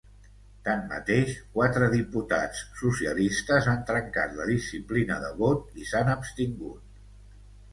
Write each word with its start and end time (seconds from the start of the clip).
Tanmateix, 0.67 1.33
quatre 1.57 1.89
diputats 1.91 2.63
socialistes 2.79 3.69
han 3.75 3.83
trencat 3.91 4.33
la 4.41 4.49
disciplina 4.53 5.19
de 5.27 5.31
vot 5.43 5.81
i 5.83 5.87
s’han 5.91 6.11
abstingut. 6.17 6.99